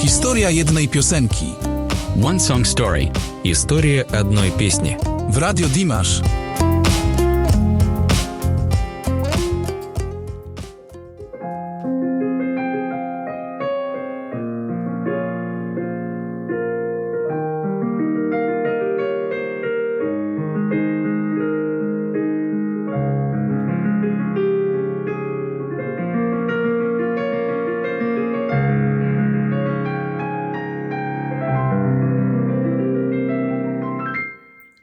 [0.00, 1.54] Historia jednej piosenki.
[2.22, 3.10] One Song Story.
[3.44, 4.96] История одной песни.
[5.30, 6.22] W Radio Dimash.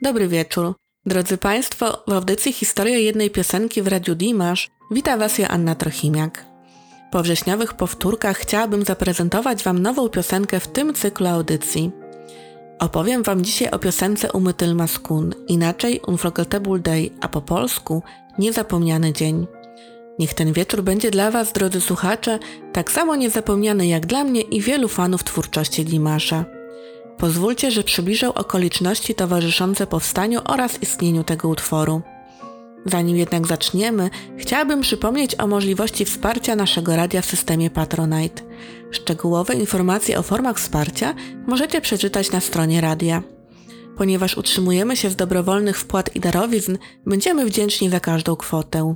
[0.09, 0.73] Dobry wieczór.
[1.05, 6.45] Drodzy Państwo, w audycji Historia jednej piosenki w Radiu Dimash wita Was Joanna Trochimiak.
[7.11, 11.91] Po wrześniowych powtórkach chciałabym zaprezentować Wam nową piosenkę w tym cyklu audycji.
[12.79, 18.03] Opowiem Wam dzisiaj o piosence Umytyl Maskun, inaczej Unforgettable Day, a po polsku
[18.39, 19.47] Niezapomniany Dzień.
[20.19, 22.39] Niech ten wieczór będzie dla Was, drodzy słuchacze,
[22.73, 26.58] tak samo niezapomniany jak dla mnie i wielu fanów twórczości Dimasza.
[27.19, 32.01] Pozwólcie, że przybliżę okoliczności towarzyszące powstaniu oraz istnieniu tego utworu.
[32.85, 38.41] Zanim jednak zaczniemy, chciałabym przypomnieć o możliwości wsparcia naszego radia w systemie Patronite.
[38.91, 41.15] Szczegółowe informacje o formach wsparcia
[41.47, 43.23] możecie przeczytać na stronie radia.
[43.97, 48.95] Ponieważ utrzymujemy się z dobrowolnych wpłat i darowizn, będziemy wdzięczni za każdą kwotę.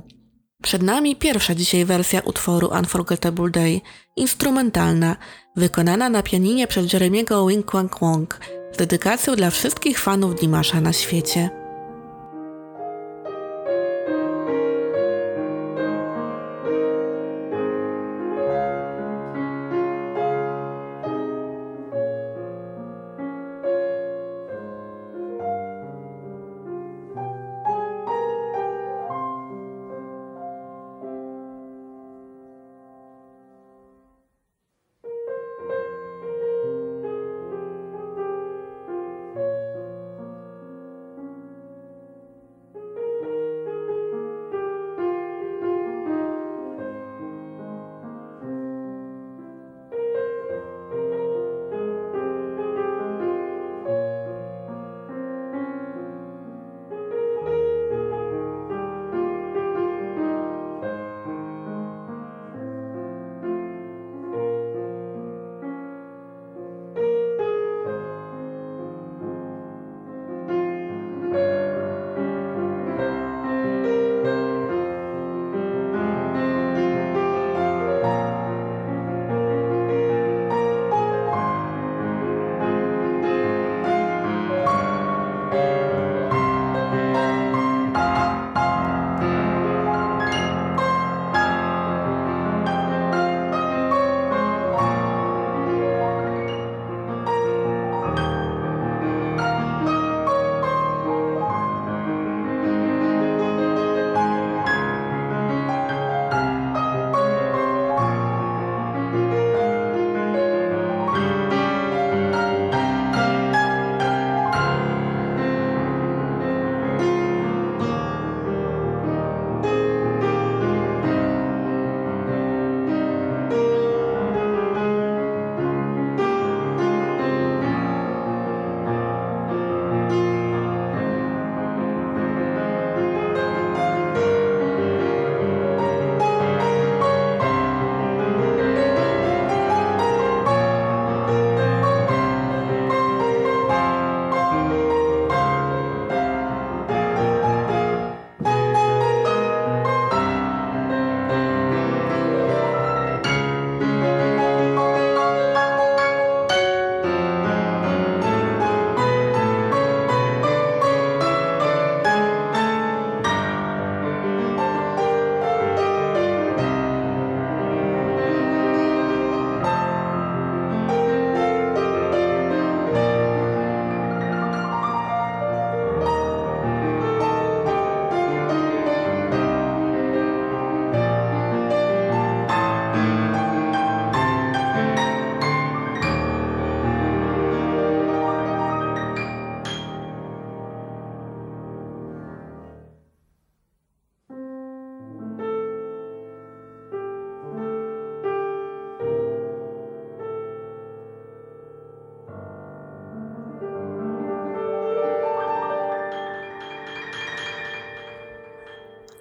[0.62, 3.80] Przed nami pierwsza dzisiaj wersja utworu Unforgettable Day,
[4.16, 5.16] instrumentalna,
[5.56, 8.40] wykonana na pianinie przez Jeremiego Wing Kwang Wong
[8.72, 11.63] z dedykacją dla wszystkich fanów Dimasza na świecie.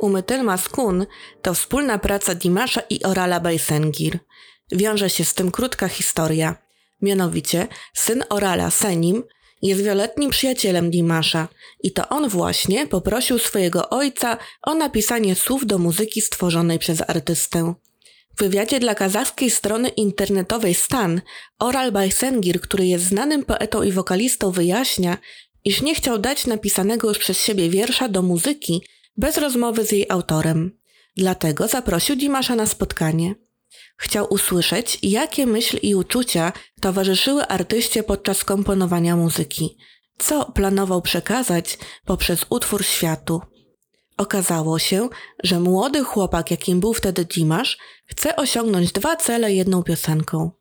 [0.04, 1.06] Umytel Maskun
[1.42, 4.20] to wspólna praca Dimasza i Orala Bajsengir.
[4.72, 6.56] Wiąże się z tym krótka historia.
[7.02, 9.24] Mianowicie syn Orala Senim
[9.62, 11.48] jest wieloletnim przyjacielem Dimasza
[11.84, 17.74] i to on właśnie poprosił swojego ojca o napisanie słów do muzyki stworzonej przez artystę.
[18.36, 21.22] W wywiadzie dla kazachskiej strony internetowej Stan
[21.60, 25.18] Oral Bajsengir, który jest znanym poetą i wokalistą, wyjaśnia,
[25.66, 28.82] iż nie chciał dać napisanego już przez siebie wiersza do muzyki
[29.18, 30.78] bez rozmowy z jej autorem.
[31.18, 33.36] Dlatego zaprosił Dimasza na spotkanie.
[33.98, 39.78] Chciał usłyszeć, jakie myśli i uczucia towarzyszyły artyście podczas komponowania muzyki,
[40.18, 43.42] co planował przekazać poprzez utwór światu.
[44.18, 45.10] Okazało się,
[45.44, 50.52] że młody chłopak, jakim był wtedy Dimasz, chce osiągnąć dwa cele jedną piosenką.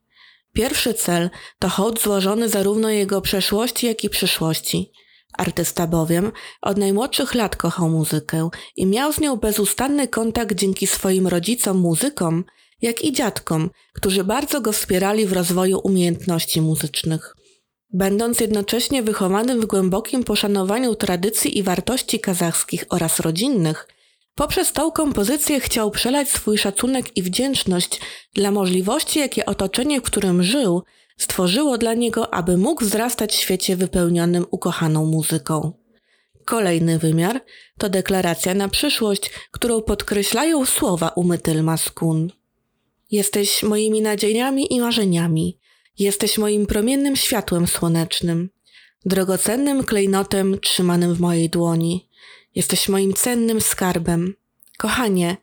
[0.53, 4.93] Pierwszy cel to hołd złożony zarówno jego przeszłości, jak i przyszłości.
[5.39, 6.33] Artysta bowiem
[6.63, 12.45] od najmłodszych lat kochał muzykę i miał z nią bezustanny kontakt dzięki swoim rodzicom muzykom,
[12.83, 17.37] jak i dziadkom, którzy bardzo go wspierali w rozwoju umiejętności muzycznych.
[17.91, 23.89] Będąc jednocześnie wychowanym w głębokim poszanowaniu tradycji i wartości kazachskich oraz rodzinnych,
[24.35, 28.01] poprzez tą kompozycję chciał przelać swój szacunek i wdzięczność
[28.35, 30.83] dla możliwości, jakie otoczenie, w którym żył,
[31.19, 35.73] stworzyło dla niego, aby mógł wzrastać w świecie wypełnionym ukochaną muzyką.
[36.45, 37.41] Kolejny wymiar
[37.79, 42.31] to deklaracja na przyszłość, którą podkreślają słowa Umytyl Maskun.
[43.11, 45.59] Jesteś moimi nadziejami i marzeniami.
[45.99, 48.51] Jesteś moim promiennym światłem słonecznym,
[49.05, 52.09] drogocennym klejnotem trzymanym w mojej dłoni.
[52.55, 54.35] Jesteś moim cennym skarbem.
[54.79, 55.37] Kochanie,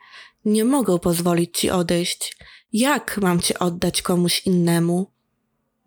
[0.45, 2.37] nie mogę pozwolić ci odejść.
[2.73, 5.11] Jak mam cię oddać komuś innemu?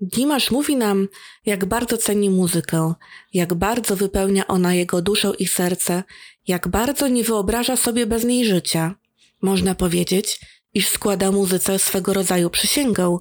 [0.03, 1.09] Dimasz mówi nam,
[1.47, 2.95] jak bardzo ceni muzykę,
[3.33, 6.03] jak bardzo wypełnia ona jego duszę i serce,
[6.49, 8.95] jak bardzo nie wyobraża sobie bez niej życia.
[9.43, 10.41] Można powiedzieć,
[10.75, 13.19] iż składa muzyce swego rodzaju przysięgę,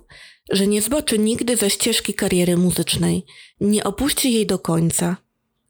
[0.51, 3.25] że nie zboczy nigdy ze ścieżki kariery muzycznej,
[3.59, 5.17] nie opuści jej do końca.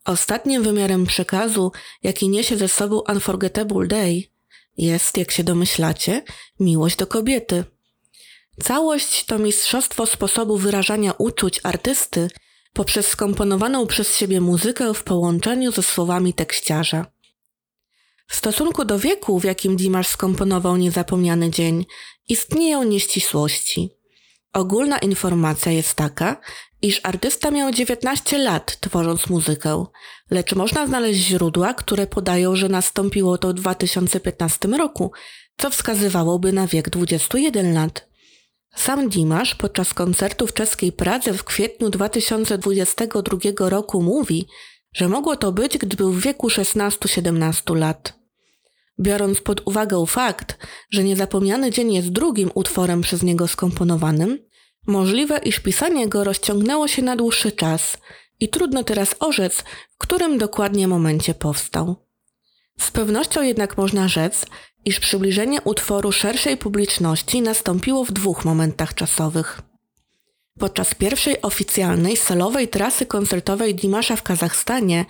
[0.06, 1.72] Ostatnim wymiarem przekazu,
[2.04, 4.24] jaki niesie ze sobą Unforgettable Day,
[4.78, 6.24] jest, jak się domyślacie,
[6.60, 7.64] miłość do kobiety.
[8.64, 12.30] Całość to mistrzostwo sposobu wyrażania uczuć artysty
[12.74, 17.06] poprzez skomponowaną przez siebie muzykę w połączeniu ze słowami tekściarza.
[18.28, 21.86] W stosunku do wieku, w jakim Dimash skomponował niezapomniany dzień,
[22.30, 23.90] istnieją nieścisłości.
[24.54, 26.42] Ogólna informacja jest taka,
[26.82, 29.86] iż artysta miał 19 lat tworząc muzykę,
[30.32, 35.12] lecz można znaleźć źródła, które podają, że nastąpiło to w 2015 roku,
[35.58, 38.11] co wskazywałoby na wiek 21 lat.
[38.76, 44.48] Sam Dimash podczas koncertu w czeskiej Pradze w kwietniu 2022 roku mówi,
[44.94, 48.14] że mogło to być, gdy był w wieku 16-17 lat.
[49.00, 50.58] Biorąc pod uwagę fakt,
[50.92, 54.40] że Niezapomniany Dzień jest drugim utworem przez niego skomponowanym,
[54.88, 57.98] możliwe, iż pisanie go rozciągnęło się na dłuższy czas
[58.40, 62.11] i trudno teraz orzec, w którym dokładnie momencie powstał.
[62.82, 64.46] Z pewnością jednak można rzec,
[64.86, 69.62] iż przybliżenie utworu szerszej publiczności nastąpiło w dwóch momentach czasowych.
[70.60, 75.06] Podczas pierwszej oficjalnej solowej trasy koncertowej Dimasza w Kazachstanie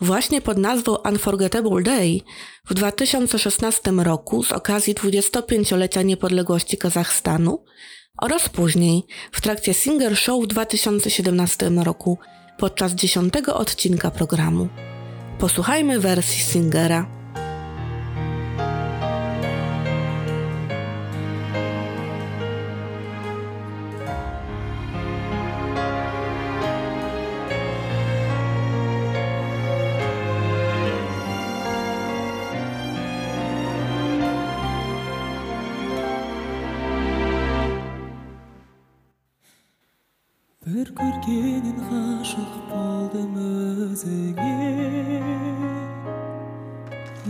[0.00, 2.20] właśnie pod nazwą Unforgettable Day
[2.66, 7.64] w 2016 roku z okazji 25-lecia niepodległości Kazachstanu
[8.22, 9.02] oraz później
[9.32, 12.18] w trakcie Singer Show w 2017 roku
[12.58, 14.68] podczas dziesiątego odcinka programu.
[15.42, 17.21] Posłuchajmy wersji Singera.
[40.72, 44.52] Бір көргеннен ғашық болдым өзіңе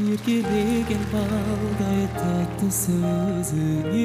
[0.03, 4.05] еркелеген балдай тәтті сөзіңе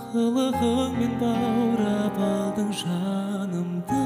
[0.00, 4.02] қылығыңмен баурап алдың жанымды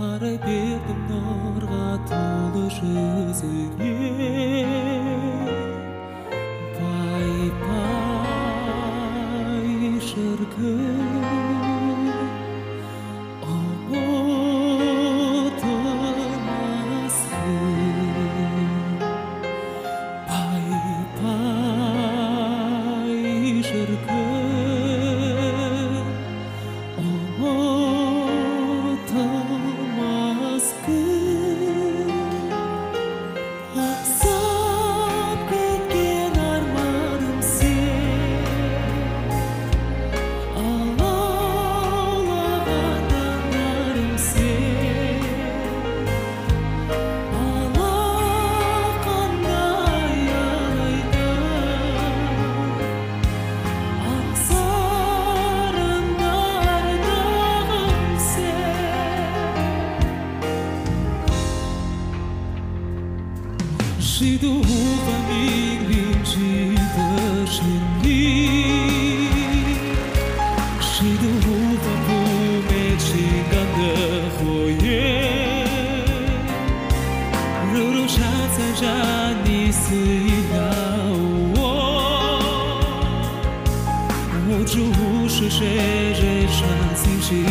[0.00, 3.94] қарай бердім нұрға толы жүзіңе
[10.56, 11.15] could.
[64.08, 64.68] 谁都无法
[65.28, 65.34] 明
[65.88, 66.38] 明记
[66.94, 66.98] 得
[67.44, 67.54] 沉
[68.04, 68.06] 溺，
[70.80, 71.46] 谁都无
[71.76, 72.08] 法不
[72.68, 73.04] 被情
[73.50, 73.78] 感的
[74.30, 74.38] 火
[74.86, 74.86] 焰，
[77.74, 78.14] 如柔沙
[78.56, 78.82] 在着
[79.44, 80.54] 你肆意的
[81.56, 81.60] 我，
[84.48, 85.66] 无助，无声，谁
[86.12, 86.56] 人唱
[86.94, 87.44] 曾经？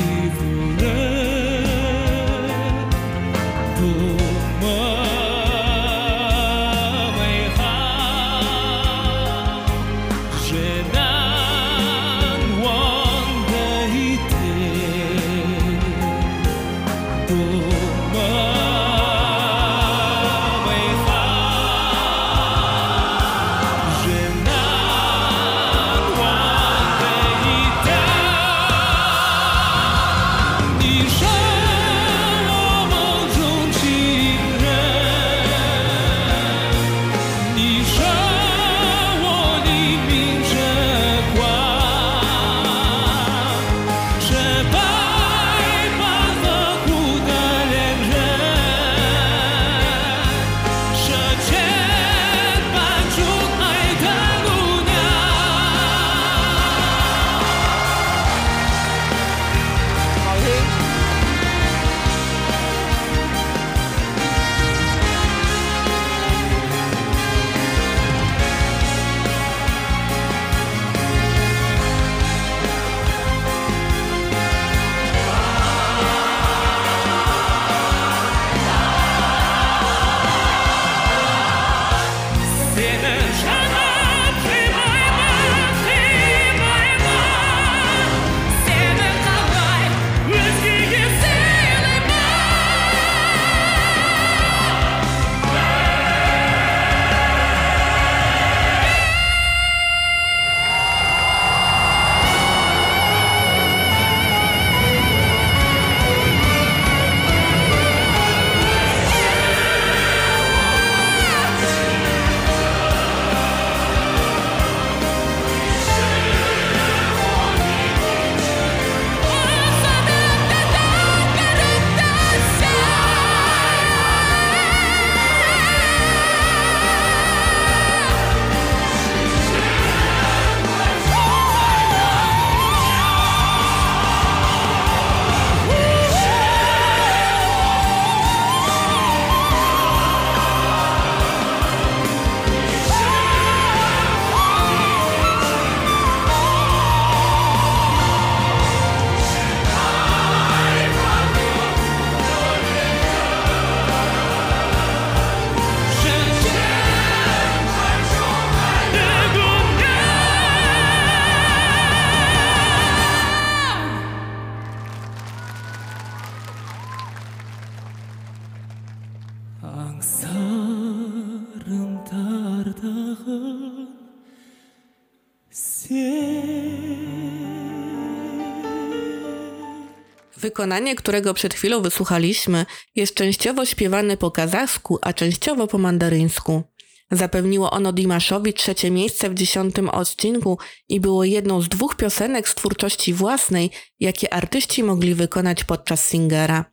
[180.55, 186.63] Wykonanie, którego przed chwilą wysłuchaliśmy, jest częściowo śpiewane po kazachsku, a częściowo po mandaryńsku.
[187.11, 190.57] Zapewniło ono Dimaszowi trzecie miejsce w dziesiątym odcinku
[190.89, 193.69] i było jedną z dwóch piosenek z twórczości własnej,
[193.99, 196.65] jakie artyści mogli wykonać podczas Singera.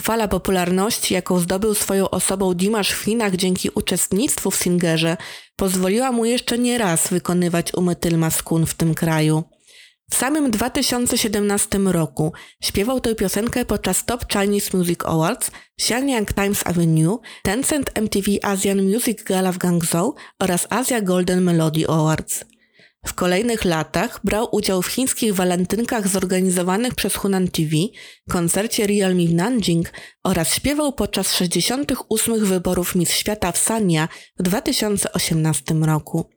[0.00, 5.16] Fala popularności, jaką zdobył swoją osobą Dimash w Chinach dzięki uczestnictwu w Singerze,
[5.56, 9.44] pozwoliła mu jeszcze nie raz wykonywać umytyl maskun w tym kraju.
[10.10, 12.32] W samym 2017 roku
[12.62, 19.22] śpiewał tę piosenkę podczas Top Chinese Music Awards, Xianyang Times Avenue, Tencent MTV Asian Music
[19.22, 22.44] Gala w Guangzhou oraz Asia Golden Melody Awards.
[23.06, 27.70] W kolejnych latach brał udział w chińskich walentynkach zorganizowanych przez Hunan TV,
[28.28, 29.92] koncercie Realme w Nanjing
[30.24, 32.44] oraz śpiewał podczas 68.
[32.44, 34.08] wyborów Miss Świata w Sanya
[34.38, 36.35] w 2018 roku.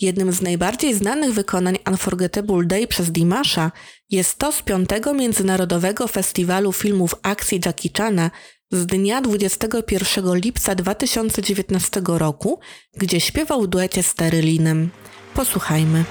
[0.00, 3.72] Jednym z najbardziej znanych wykonań Unforgettable Day przez Dimasza
[4.10, 8.30] jest to z piątego Międzynarodowego Festiwalu Filmów Akcji Jackie Chana
[8.70, 12.60] z dnia 21 lipca 2019 roku,
[12.96, 14.90] gdzie śpiewał w duecie z Terylinem.
[15.34, 16.04] Posłuchajmy.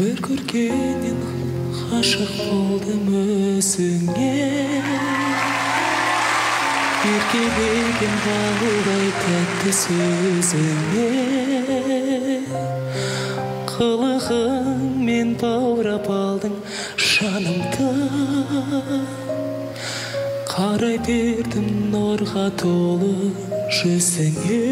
[0.00, 1.18] бір көргеннен
[1.90, 3.10] ғашық болдым
[3.58, 4.93] өзіңе
[7.05, 11.09] еркелеген балдай тәтті сөзіңе
[13.75, 16.55] қылығыңмен баурап алдың.
[17.09, 17.89] Жанымды
[20.51, 23.13] қарай бердім нұрға толы
[23.79, 24.63] жүзіңе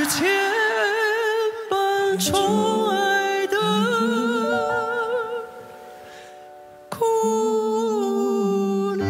[0.04, 0.28] 是千
[1.70, 3.58] 般宠爱的
[6.90, 6.98] 姑
[8.98, 9.06] 娘。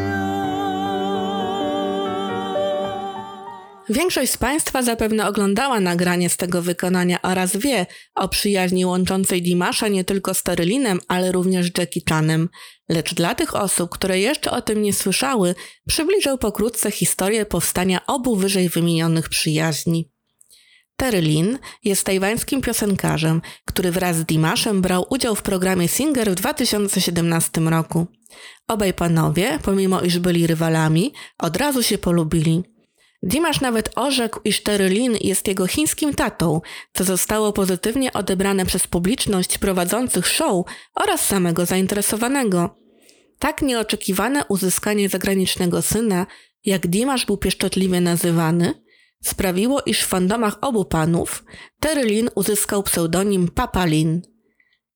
[3.89, 9.87] Większość z Państwa zapewne oglądała nagranie z tego wykonania oraz wie o przyjaźni łączącej Dimasza
[9.87, 12.49] nie tylko z Terylinem, ale również Jackie Chanem.
[12.89, 15.55] Lecz dla tych osób, które jeszcze o tym nie słyszały,
[15.87, 20.12] przybliżę pokrótce historię powstania obu wyżej wymienionych przyjaźni.
[20.96, 26.34] Terry Lin jest tajwańskim piosenkarzem, który wraz z Dimaszem brał udział w programie Singer w
[26.34, 28.06] 2017 roku.
[28.68, 32.62] Obaj panowie, pomimo iż byli rywalami, od razu się polubili.
[33.22, 36.60] Dimash nawet orzekł, iż Terry Lin jest jego chińskim tatą,
[36.92, 42.76] co zostało pozytywnie odebrane przez publiczność prowadzących show oraz samego zainteresowanego.
[43.38, 46.26] Tak nieoczekiwane uzyskanie zagranicznego syna,
[46.64, 48.83] jak Dimash był pieszczotliwie nazywany,
[49.24, 51.44] sprawiło, iż w fandomach obu panów
[51.80, 54.22] Terry Lin uzyskał pseudonim Papa Lin.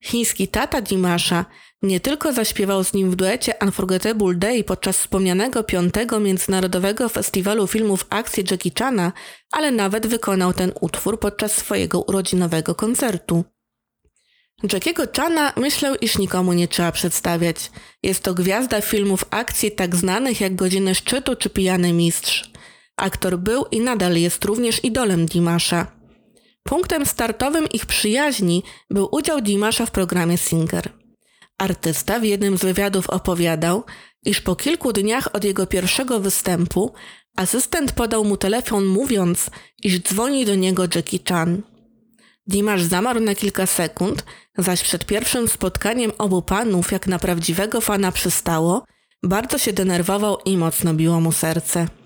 [0.05, 1.45] Chiński tata Dimasza
[1.83, 8.07] nie tylko zaśpiewał z nim w duecie Unforgettable Day podczas wspomnianego piątego Międzynarodowego Festiwalu Filmów
[8.11, 9.12] Akcji Jackie Chana,
[9.53, 13.45] ale nawet wykonał ten utwór podczas swojego urodzinowego koncertu.
[14.73, 17.71] Jackiego Chana myślę, iż nikomu nie trzeba przedstawiać.
[18.03, 22.51] Jest to gwiazda filmów akcji tak znanych jak Godziny Szczytu czy Pijany Mistrz.
[22.98, 25.87] Aktor był i nadal jest również idolem Dimasza.
[26.62, 30.92] Punktem startowym ich przyjaźni był udział Dimasza w programie Singer.
[31.58, 33.84] Artysta w jednym z wywiadów opowiadał,
[34.24, 36.92] iż po kilku dniach od jego pierwszego występu
[37.37, 39.50] asystent podał mu telefon mówiąc,
[39.82, 41.62] iż dzwoni do niego Jackie Chan.
[42.46, 44.24] Dimash zamarł na kilka sekund,
[44.58, 48.84] zaś przed pierwszym spotkaniem obu panów, jak na prawdziwego fana przystało,
[49.22, 51.97] bardzo się denerwował i mocno biło mu serce.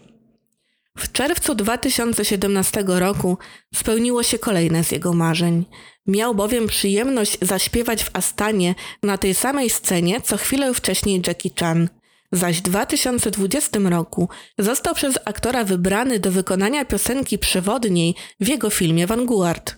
[0.99, 3.39] W czerwcu 2017 roku
[3.75, 5.65] spełniło się kolejne z jego marzeń.
[6.07, 11.89] Miał bowiem przyjemność zaśpiewać w Astanie na tej samej scenie, co chwilę wcześniej Jackie Chan.
[12.33, 14.29] Zaś w 2020 roku
[14.59, 19.77] został przez aktora wybrany do wykonania piosenki przewodniej w jego filmie Vanguard.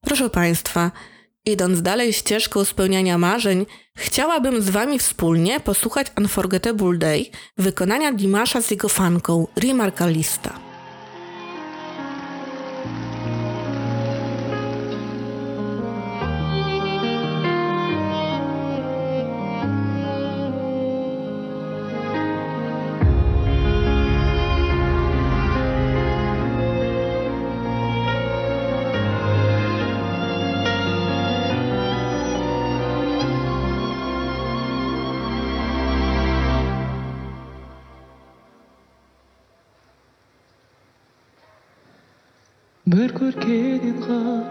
[0.00, 0.90] Proszę Państwa,
[1.46, 7.26] idąc dalej ścieżką spełniania marzeń, chciałabym z Wami wspólnie posłuchać Unforgettable Day
[7.58, 9.90] wykonania Dimasza z jego fanką Rima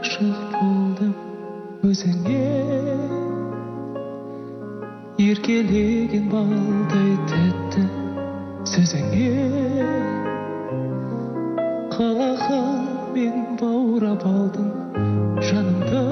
[0.05, 1.13] ғашық болдым
[1.89, 2.41] өзіңе
[5.25, 7.85] еркелеген балдай тәтті
[8.71, 9.47] сөзіңе
[11.95, 14.69] қалағанмен баурап алдым
[15.49, 16.03] жанымды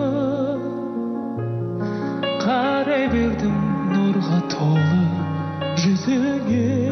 [2.45, 3.60] қарай бердім
[3.93, 5.03] нұрға толы
[5.86, 6.83] жүзіңе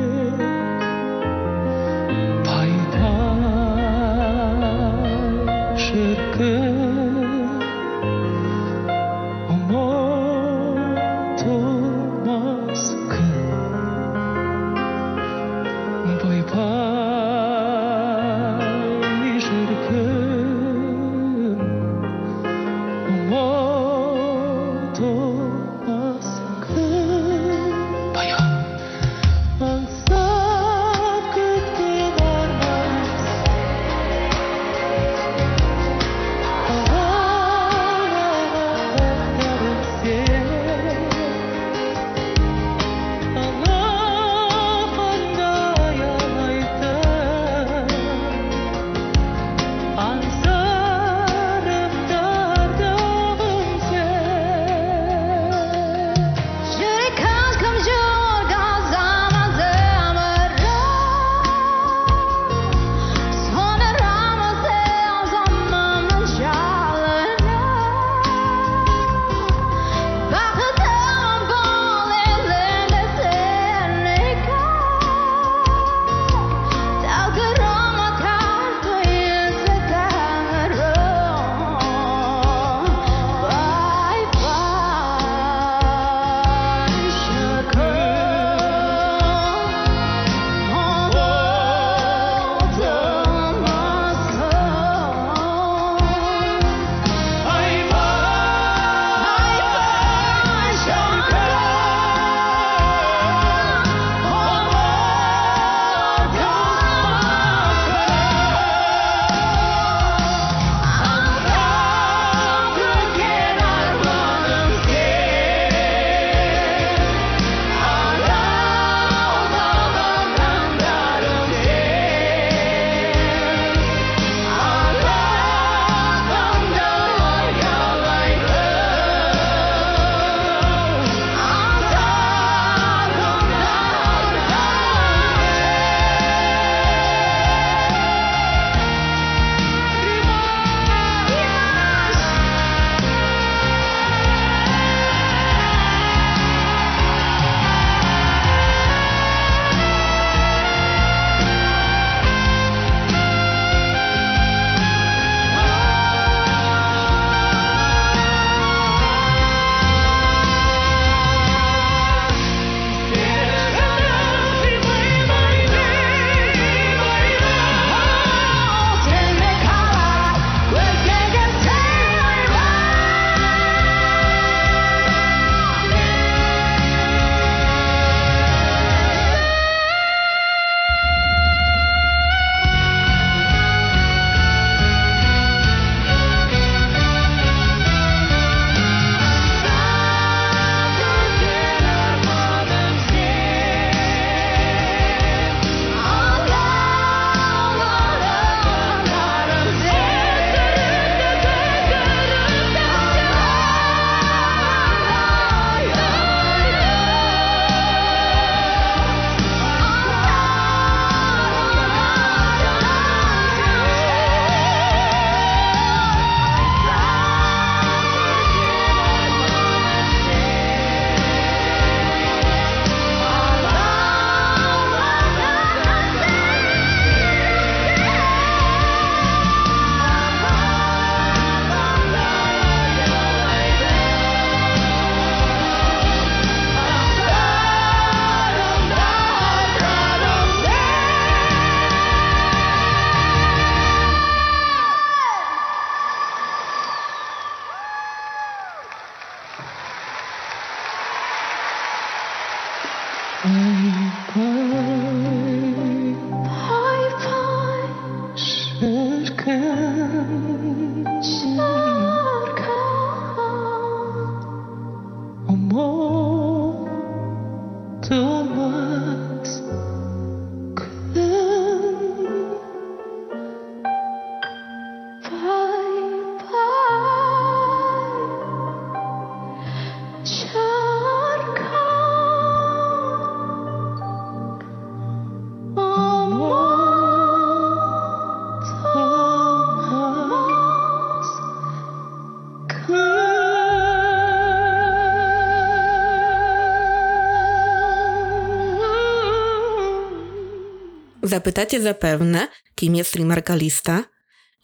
[301.32, 304.04] Zapytacie zapewne, kim jest Rimar Kalista?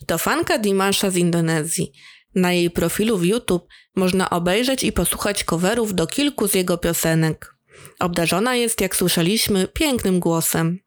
[0.07, 1.91] To fanka Dimasza z Indonezji.
[2.35, 7.55] Na jej profilu w YouTube można obejrzeć i posłuchać coverów do kilku z jego piosenek.
[7.99, 10.79] Obdarzona jest, jak słyszeliśmy, pięknym głosem.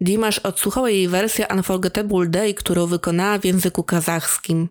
[0.00, 4.68] Dimash odsłuchał jej wersję Unforgettable Day, którą wykonała w języku kazachskim.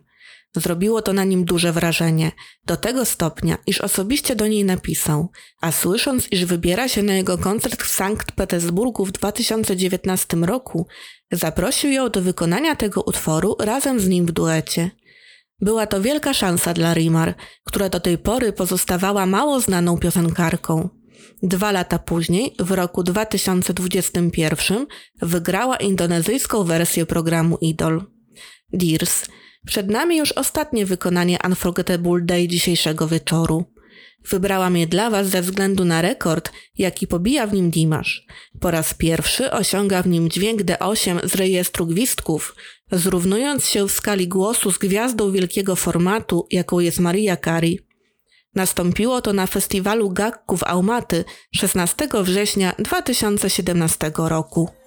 [0.56, 2.32] Zrobiło to na nim duże wrażenie,
[2.64, 5.30] do tego stopnia, iż osobiście do niej napisał,
[5.60, 10.86] a słysząc, iż wybiera się na jego koncert w Sankt Petersburgu w 2019 roku,
[11.32, 14.90] zaprosił ją do wykonania tego utworu razem z nim w duecie.
[15.60, 17.34] Była to wielka szansa dla Rimar,
[17.64, 20.88] która do tej pory pozostawała mało znaną piosenkarką.
[21.42, 24.86] Dwa lata później, w roku 2021,
[25.22, 28.04] wygrała indonezyjską wersję programu Idol.
[28.72, 29.24] Dears,
[29.68, 33.64] przed nami już ostatnie wykonanie Unforgettable Day dzisiejszego wieczoru.
[34.30, 38.26] Wybrałam je dla Was ze względu na rekord, jaki pobija w nim Dimash.
[38.60, 42.54] Po raz pierwszy osiąga w nim dźwięk D8 z rejestru gwizdków,
[42.92, 47.78] zrównując się w skali głosu z gwiazdą wielkiego formatu, jaką jest Maria Carey.
[48.54, 54.77] Nastąpiło to na festiwalu Gakku w Almaty 16 września 2017 roku.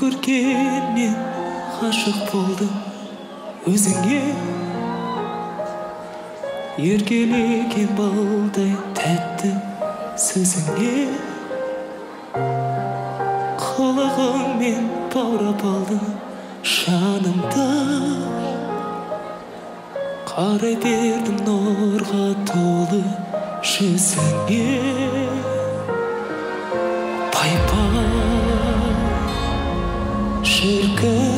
[0.00, 1.16] Бір көргеннен
[1.76, 2.70] ғашық болдым.
[3.68, 4.20] Өзіңе
[6.80, 9.50] еркелеген балдай тәтті
[10.16, 11.04] сөзіңе.
[13.60, 16.04] Қылығыңмен баурап алдың
[16.64, 17.68] жанымды.
[20.32, 23.04] Қарай бердім нұрға толы
[23.60, 25.19] жүзіңе.
[31.00, 31.29] good.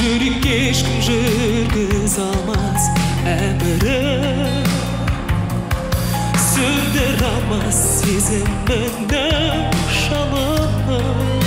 [0.00, 2.86] Жүрекке ешкім жүргізе алмас
[3.28, 4.68] әмірін
[6.44, 11.44] сөндіре алмас сезімімнің жалынын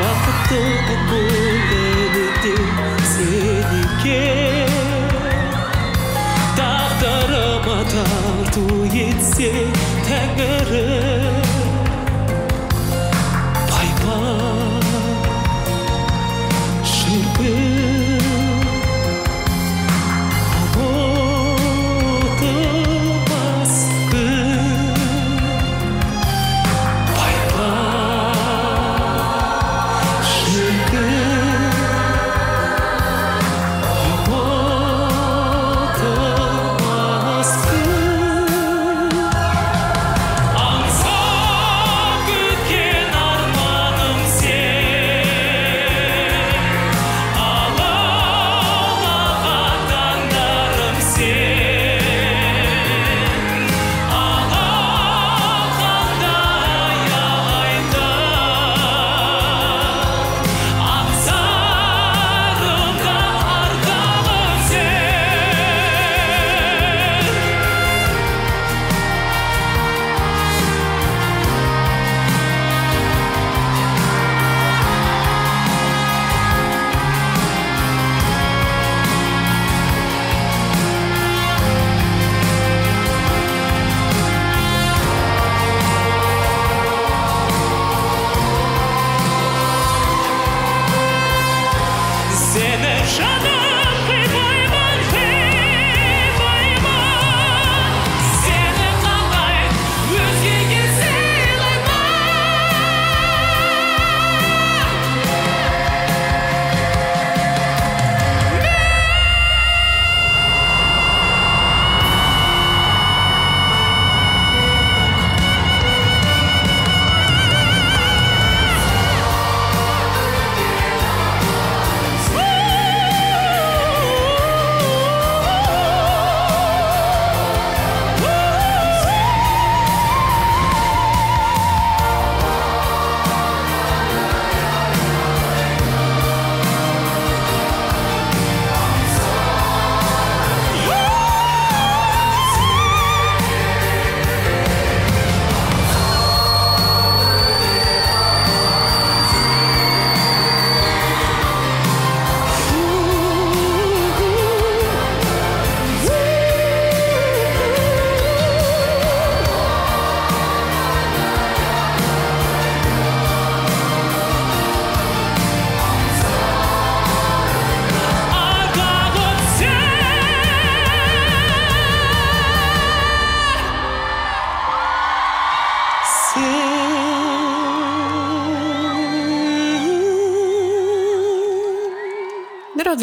[0.00, 2.54] бақыттымын бұл әлемде
[3.14, 4.78] сен екен
[6.58, 8.66] тағдырыма тарту
[9.06, 9.52] етсе
[10.10, 11.29] тәңірім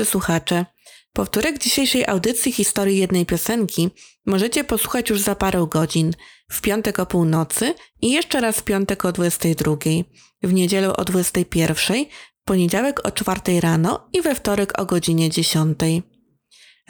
[0.07, 0.65] słuchacze,
[1.13, 3.89] powtórek dzisiejszej audycji historii jednej piosenki
[4.25, 6.13] możecie posłuchać już za parę godzin,
[6.51, 9.75] w piątek o północy i jeszcze raz w piątek o 22,
[10.43, 15.79] w niedzielę o 21, w poniedziałek o 4 rano i we wtorek o godzinie 10.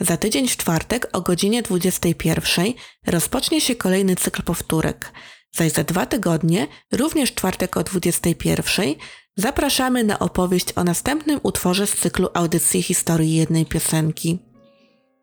[0.00, 2.72] Za tydzień w czwartek o godzinie 21
[3.06, 5.12] rozpocznie się kolejny cykl powtórek,
[5.52, 8.94] zaś za dwa tygodnie, również czwartek o 21,
[9.38, 14.38] zapraszamy na opowieść o następnym utworze z cyklu audycji historii jednej piosenki.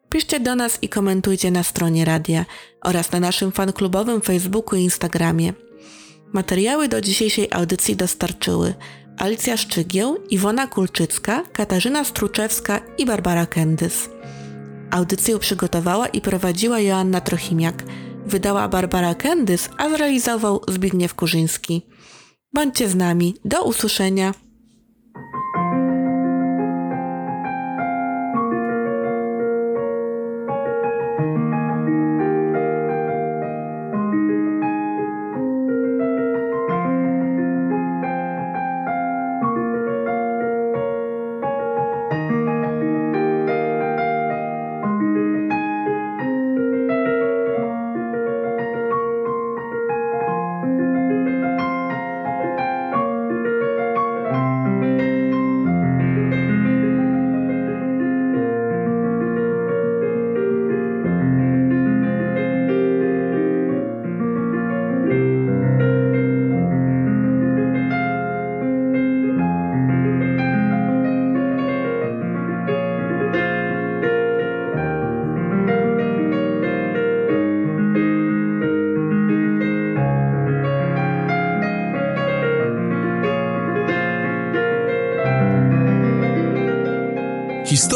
[0.10, 2.46] Piszcie do nas i komentujcie na stronie radia
[2.82, 5.54] oraz na naszym fanklubowym Facebooku i Instagramie.
[6.34, 8.74] Materiały do dzisiejszej audycji dostarczyły
[9.18, 14.10] Alicja Szczygieł, Iwona Kulczycka, Katarzyna Struczewska i Barbara Kendys.
[14.92, 17.84] Audycję przygotowała i prowadziła Joanna Trochimiak.
[18.26, 21.86] Wydała Barbara Kendys, a zrealizował Zbigniew Kurzyński.
[22.56, 23.36] Bądźcie z nami.
[23.46, 24.34] Do usłyszenia.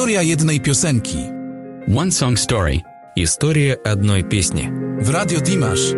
[0.09, 1.19] Historia jednej piosenki.
[1.97, 2.81] One Song Story.
[3.17, 4.71] История одной песни.
[5.05, 5.98] W Radio Dimash.